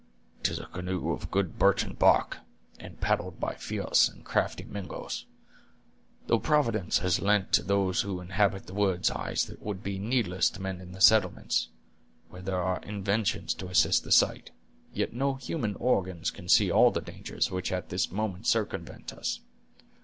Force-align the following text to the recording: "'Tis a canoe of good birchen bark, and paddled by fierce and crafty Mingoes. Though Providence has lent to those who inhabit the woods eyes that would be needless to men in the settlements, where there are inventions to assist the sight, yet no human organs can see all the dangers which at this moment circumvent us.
"'Tis 0.41 0.57
a 0.57 0.65
canoe 0.65 1.11
of 1.11 1.29
good 1.29 1.59
birchen 1.59 1.93
bark, 1.93 2.37
and 2.79 2.99
paddled 2.99 3.39
by 3.39 3.53
fierce 3.53 4.09
and 4.09 4.25
crafty 4.25 4.63
Mingoes. 4.63 5.27
Though 6.25 6.39
Providence 6.39 6.97
has 7.05 7.21
lent 7.21 7.53
to 7.53 7.61
those 7.61 8.01
who 8.01 8.19
inhabit 8.19 8.65
the 8.65 8.73
woods 8.73 9.11
eyes 9.11 9.45
that 9.45 9.61
would 9.61 9.83
be 9.83 9.99
needless 9.99 10.49
to 10.49 10.59
men 10.63 10.81
in 10.81 10.93
the 10.93 11.01
settlements, 11.01 11.69
where 12.31 12.41
there 12.41 12.63
are 12.63 12.81
inventions 12.81 13.53
to 13.53 13.67
assist 13.67 14.03
the 14.03 14.11
sight, 14.11 14.49
yet 14.91 15.13
no 15.13 15.35
human 15.35 15.75
organs 15.75 16.31
can 16.31 16.49
see 16.49 16.71
all 16.71 16.89
the 16.89 17.01
dangers 17.01 17.51
which 17.51 17.71
at 17.71 17.89
this 17.89 18.11
moment 18.11 18.47
circumvent 18.47 19.13
us. 19.13 19.41